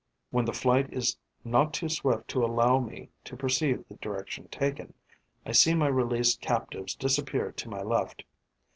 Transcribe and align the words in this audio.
When 0.31 0.45
the 0.45 0.51
flight 0.51 0.91
is 0.91 1.15
not 1.45 1.75
too 1.75 1.87
swift 1.87 2.27
to 2.29 2.43
allow 2.43 2.79
me 2.79 3.11
to 3.23 3.37
perceive 3.37 3.85
the 3.87 3.97
direction 3.97 4.47
taken, 4.47 4.95
I 5.45 5.51
see 5.51 5.75
my 5.75 5.89
released 5.89 6.41
captives 6.41 6.95
disappear 6.95 7.51
to 7.51 7.69
my 7.69 7.83
left. 7.83 8.23